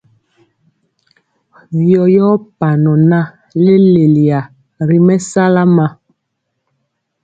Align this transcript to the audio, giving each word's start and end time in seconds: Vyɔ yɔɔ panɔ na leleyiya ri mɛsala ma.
Vyɔ 1.83 2.03
yɔɔ 2.15 2.33
panɔ 2.59 2.91
na 3.09 3.19
leleyiya 3.63 4.39
ri 4.87 4.97
mɛsala 5.07 5.63
ma. 5.75 5.87